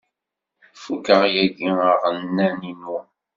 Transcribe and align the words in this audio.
Fukeɣ 0.83 1.21
yagi 1.35 1.69
aɣanen-inu. 1.91 2.97